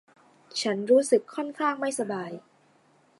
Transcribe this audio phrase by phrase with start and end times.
[0.61, 2.31] ฉันรู้สึกค่อนข้างไม่สบาย